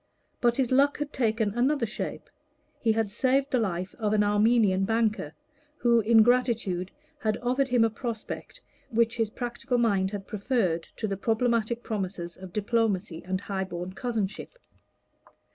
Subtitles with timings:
[0.39, 2.27] But his luck had taken another shape:
[2.79, 5.33] he had saved the life of an Armenian banker,
[5.77, 6.89] who in gratitude
[7.19, 12.35] had offered him a prospect which his practical mind had preferred to the problematic promises
[12.35, 14.57] of diplomacy and high born cousinship.